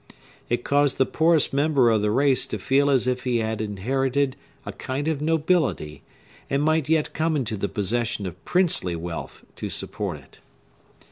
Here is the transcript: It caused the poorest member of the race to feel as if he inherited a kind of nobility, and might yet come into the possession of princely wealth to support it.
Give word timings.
It 0.49 0.63
caused 0.63 0.97
the 0.97 1.05
poorest 1.05 1.53
member 1.53 1.91
of 1.91 2.01
the 2.01 2.09
race 2.09 2.47
to 2.47 2.57
feel 2.57 2.89
as 2.89 3.05
if 3.05 3.23
he 3.23 3.39
inherited 3.39 4.35
a 4.65 4.73
kind 4.73 5.07
of 5.07 5.21
nobility, 5.21 6.01
and 6.49 6.63
might 6.63 6.89
yet 6.89 7.13
come 7.13 7.35
into 7.35 7.55
the 7.55 7.69
possession 7.69 8.25
of 8.25 8.43
princely 8.43 8.95
wealth 8.95 9.45
to 9.57 9.69
support 9.69 10.17
it. 10.17 10.39